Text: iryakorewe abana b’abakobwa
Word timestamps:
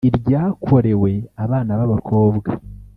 iryakorewe 0.07 1.11
abana 1.43 1.71
b’abakobwa 1.79 2.49